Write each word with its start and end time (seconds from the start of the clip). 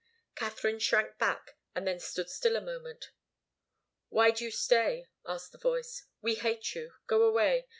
Katharine 0.33 0.79
shrank 0.79 1.19
back, 1.19 1.57
and 1.75 1.85
then 1.85 1.99
stood 1.99 2.27
still 2.27 2.55
a 2.55 2.59
moment. 2.59 3.11
"Why 4.09 4.31
do 4.31 4.43
you 4.43 4.49
stay?" 4.49 5.05
asked 5.27 5.51
the 5.51 5.59
voice. 5.59 6.07
"We 6.23 6.33
hate 6.33 6.73
you. 6.73 6.93
Go 7.05 7.21
away. 7.21 7.67